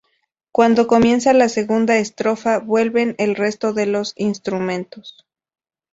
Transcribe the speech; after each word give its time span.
Cuando 0.51 0.87
comienza 0.87 1.31
la 1.31 1.47
segunda 1.47 1.95
estrofa, 1.99 2.57
vuelven 2.57 3.13
el 3.19 3.35
resto 3.35 3.71
de 3.71 3.85
los 3.85 4.13
instrumentos. 4.15 5.27